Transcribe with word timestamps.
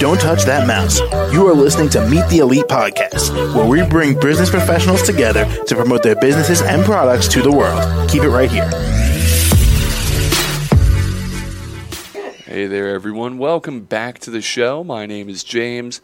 Don't 0.00 0.20
touch 0.20 0.42
that 0.44 0.66
mouse. 0.66 0.98
You 1.32 1.46
are 1.46 1.54
listening 1.54 1.88
to 1.90 2.04
Meet 2.08 2.28
the 2.28 2.38
Elite 2.38 2.64
podcast, 2.64 3.32
where 3.54 3.64
we 3.66 3.88
bring 3.88 4.18
business 4.18 4.50
professionals 4.50 5.02
together 5.02 5.44
to 5.66 5.76
promote 5.76 6.02
their 6.02 6.16
businesses 6.16 6.62
and 6.62 6.84
products 6.84 7.28
to 7.28 7.42
the 7.42 7.52
world. 7.52 8.10
Keep 8.10 8.24
it 8.24 8.30
right 8.30 8.50
here. 8.50 8.68
Hey 12.44 12.66
there, 12.66 12.92
everyone. 12.92 13.38
Welcome 13.38 13.82
back 13.82 14.18
to 14.20 14.32
the 14.32 14.42
show. 14.42 14.82
My 14.82 15.06
name 15.06 15.28
is 15.28 15.44
James. 15.44 16.00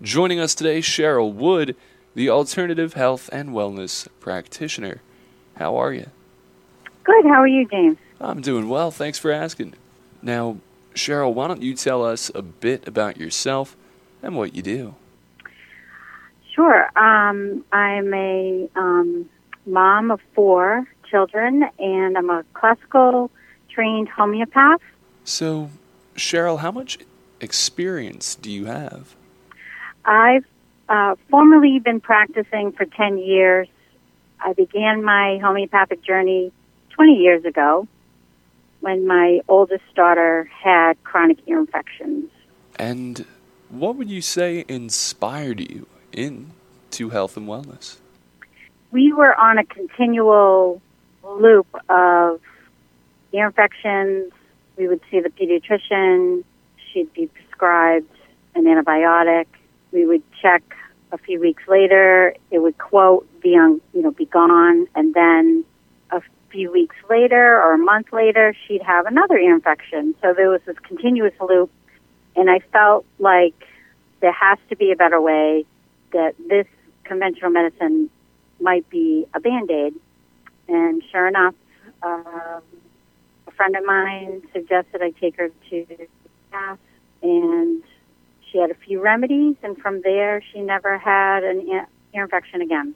Joining 0.00 0.38
us 0.38 0.54
today, 0.54 0.78
Cheryl 0.78 1.32
Wood, 1.32 1.74
the 2.14 2.30
alternative 2.30 2.94
health 2.94 3.28
and 3.32 3.48
wellness 3.48 4.06
practitioner. 4.20 5.02
How 5.56 5.74
are 5.76 5.92
you? 5.92 6.06
Good. 7.02 7.24
How 7.24 7.42
are 7.42 7.48
you, 7.48 7.66
James? 7.66 7.98
I'm 8.20 8.40
doing 8.42 8.68
well. 8.68 8.92
Thanks 8.92 9.18
for 9.18 9.32
asking. 9.32 9.74
Now, 10.24 10.56
Cheryl, 10.94 11.34
why 11.34 11.48
don't 11.48 11.60
you 11.60 11.74
tell 11.74 12.02
us 12.02 12.30
a 12.34 12.40
bit 12.40 12.88
about 12.88 13.18
yourself 13.18 13.76
and 14.22 14.34
what 14.34 14.54
you 14.54 14.62
do? 14.62 14.94
Sure. 16.54 16.86
Um, 16.98 17.62
I'm 17.72 18.14
a 18.14 18.68
um, 18.74 19.28
mom 19.66 20.10
of 20.10 20.20
four 20.34 20.88
children, 21.10 21.64
and 21.78 22.16
I'm 22.16 22.30
a 22.30 22.42
classical 22.54 23.30
trained 23.68 24.08
homeopath. 24.08 24.80
So, 25.24 25.68
Cheryl, 26.16 26.60
how 26.60 26.70
much 26.70 26.98
experience 27.40 28.34
do 28.34 28.50
you 28.50 28.64
have? 28.64 29.14
I've 30.06 30.46
uh, 30.88 31.16
formerly 31.28 31.80
been 31.80 32.00
practicing 32.00 32.72
for 32.72 32.86
10 32.86 33.18
years. 33.18 33.68
I 34.40 34.54
began 34.54 35.04
my 35.04 35.38
homeopathic 35.42 36.02
journey 36.02 36.50
20 36.94 37.12
years 37.14 37.44
ago 37.44 37.88
when 38.84 39.06
my 39.06 39.40
oldest 39.48 39.82
daughter 39.94 40.46
had 40.62 41.02
chronic 41.04 41.38
ear 41.46 41.58
infections. 41.58 42.30
And 42.78 43.24
what 43.70 43.96
would 43.96 44.10
you 44.10 44.20
say 44.20 44.66
inspired 44.68 45.58
you 45.58 45.86
into 46.12 47.08
health 47.08 47.38
and 47.38 47.48
wellness? 47.48 47.96
We 48.90 49.10
were 49.14 49.34
on 49.40 49.56
a 49.56 49.64
continual 49.64 50.82
loop 51.22 51.66
of 51.88 52.42
ear 53.32 53.46
infections. 53.46 54.34
We 54.76 54.86
would 54.86 55.00
see 55.10 55.20
the 55.20 55.30
pediatrician. 55.30 56.44
She'd 56.92 57.10
be 57.14 57.28
prescribed 57.28 58.10
an 58.54 58.64
antibiotic. 58.64 59.46
We 59.92 60.04
would 60.04 60.22
check 60.42 60.62
a 61.10 61.16
few 61.16 61.40
weeks 61.40 61.62
later. 61.66 62.34
It 62.50 62.58
would 62.58 62.76
quote 62.76 63.26
be 63.40 63.56
on, 63.56 63.80
you 63.94 64.02
know, 64.02 64.10
be 64.10 64.26
gone, 64.26 64.86
and 64.94 65.14
then 65.14 65.64
few 66.54 66.70
weeks 66.70 66.94
later 67.10 67.60
or 67.60 67.74
a 67.74 67.78
month 67.78 68.12
later, 68.12 68.54
she'd 68.66 68.82
have 68.82 69.06
another 69.06 69.36
ear 69.36 69.54
infection. 69.56 70.14
So 70.22 70.32
there 70.32 70.48
was 70.48 70.60
this 70.66 70.78
continuous 70.86 71.34
loop, 71.40 71.68
and 72.36 72.48
I 72.48 72.60
felt 72.72 73.04
like 73.18 73.54
there 74.20 74.32
has 74.32 74.58
to 74.68 74.76
be 74.76 74.92
a 74.92 74.96
better 74.96 75.20
way, 75.20 75.66
that 76.12 76.36
this 76.48 76.66
conventional 77.02 77.50
medicine 77.50 78.08
might 78.60 78.88
be 78.88 79.26
a 79.34 79.40
band 79.40 79.68
aid. 79.68 79.94
And 80.68 81.02
sure 81.10 81.26
enough, 81.26 81.54
um, 82.04 82.62
a 83.48 83.50
friend 83.56 83.74
of 83.76 83.84
mine 83.84 84.42
suggested 84.52 85.02
I 85.02 85.10
take 85.10 85.36
her 85.36 85.48
to 85.48 85.86
the 85.88 86.06
bath, 86.52 86.78
and 87.20 87.82
she 88.48 88.58
had 88.58 88.70
a 88.70 88.74
few 88.74 89.02
remedies, 89.02 89.56
and 89.64 89.76
from 89.76 90.02
there, 90.02 90.40
she 90.52 90.60
never 90.60 90.98
had 90.98 91.42
an 91.42 91.66
ear 91.68 91.88
infection 92.12 92.62
again. 92.62 92.94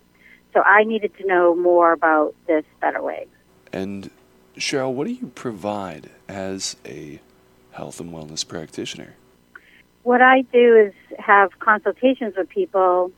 So 0.55 0.63
I 0.63 0.85
needed 0.85 1.13
to 1.19 1.27
know 1.27 1.57
more 1.57 1.93
about 1.93 2.37
this 2.47 2.65
better 2.81 3.03
way. 3.03 3.27
And 3.73 4.11
Cheryl, 4.57 4.93
what 4.93 5.07
do 5.07 5.13
you 5.13 5.29
provide 5.35 6.11
as 6.29 6.77
a 6.85 7.21
health 7.73 8.01
and 8.01 8.13
wellness 8.13 8.47
practitioner? 8.47 9.15
What 10.03 10.23
I 10.23 10.43
do 10.43 10.77
is 10.77 11.19
have 11.19 11.59
consultations 11.59 12.35
with 12.37 12.49
people. 12.49 13.13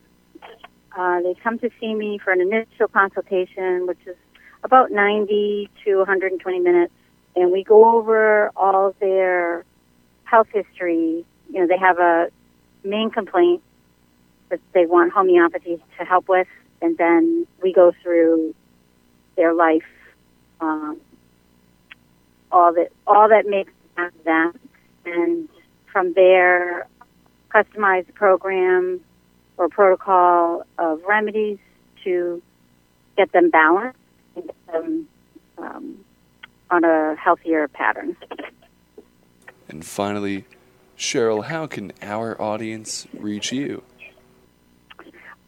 Uh, 0.97 1.21
they 1.22 1.34
come 1.43 1.59
to 1.61 1.71
see 1.78 1.94
me 1.94 2.19
for 2.19 2.33
an 2.33 2.41
initial 2.41 2.88
consultation, 2.88 3.87
which 3.87 4.00
is 4.06 4.16
about 4.65 4.91
90 4.91 5.71
to 5.84 5.97
120 5.99 6.61
minutes, 6.61 6.93
and 7.37 7.53
we 7.53 7.65
go 7.65 7.97
over 7.97 8.50
all 8.56 8.94
their 9.00 9.65
health 10.25 10.49
history. 10.53 11.25
You 11.50 11.61
know, 11.61 11.67
they 11.67 11.78
have 11.78 11.99
a 11.99 12.31
main 12.84 13.11
complaint 13.11 13.62
that 14.49 14.61
they 14.72 14.87
want 14.87 15.12
homeopathy 15.12 15.82
to 15.99 16.05
help 16.05 16.28
with, 16.28 16.49
and 16.82 16.99
then 16.99 17.47
we 17.62 17.72
go 17.72 17.93
through 18.03 18.55
their 19.37 19.55
life 19.55 19.84
um, 20.60 21.00
all 22.53 22.72
that 22.75 22.91
all 23.06 23.28
that 23.28 23.47
makes 23.47 23.72
them, 24.25 24.59
and 25.04 25.48
from 25.93 26.15
there, 26.15 26.88
customize 27.50 28.09
a 28.09 28.12
program 28.12 29.00
or 29.56 29.69
protocol 29.69 30.65
of 30.78 31.03
remedies 31.04 31.59
to 32.04 32.41
get 33.16 33.32
them 33.32 33.50
balanced 33.50 33.99
and 34.37 34.47
get 34.47 34.54
them 34.72 35.09
um, 35.59 36.04
on 36.70 36.84
a 36.84 37.16
healthier 37.16 37.66
pattern. 37.69 38.16
And 39.69 39.84
finally, 39.84 40.47
Cheryl, 40.97 41.44
how 41.44 41.66
can 41.66 41.93
our 42.03 42.41
audience 42.41 43.06
reach 43.12 43.53
you? 43.53 43.82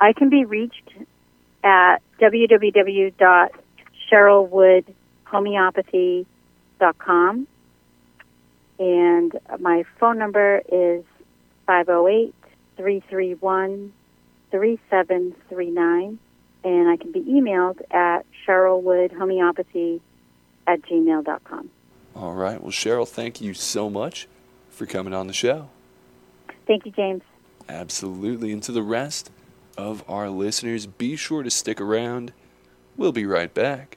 I 0.00 0.12
can 0.12 0.28
be 0.28 0.44
reached 0.44 0.90
at 1.64 2.02
www.cherylwood.com 2.20 4.94
homeopathy.com. 5.32 7.46
And 8.78 9.38
my 9.58 9.84
phone 9.98 10.18
number 10.18 10.62
is 10.70 11.02
508 11.66 12.34
331 12.76 13.92
3739. 14.50 16.18
And 16.64 16.88
I 16.88 16.96
can 16.96 17.10
be 17.10 17.20
emailed 17.20 17.80
at 17.90 18.24
cherylwoodhomeopathy 18.46 20.00
at 20.66 20.82
gmail.com. 20.82 21.70
All 22.14 22.34
right. 22.34 22.60
Well, 22.60 22.70
Cheryl, 22.70 23.08
thank 23.08 23.40
you 23.40 23.54
so 23.54 23.90
much 23.90 24.28
for 24.70 24.86
coming 24.86 25.14
on 25.14 25.26
the 25.26 25.32
show. 25.32 25.68
Thank 26.66 26.86
you, 26.86 26.92
James. 26.92 27.22
Absolutely. 27.68 28.52
And 28.52 28.62
to 28.64 28.72
the 28.72 28.82
rest 28.82 29.30
of 29.76 30.04
our 30.08 30.28
listeners, 30.28 30.86
be 30.86 31.16
sure 31.16 31.42
to 31.42 31.50
stick 31.50 31.80
around. 31.80 32.32
We'll 32.96 33.12
be 33.12 33.26
right 33.26 33.52
back. 33.52 33.96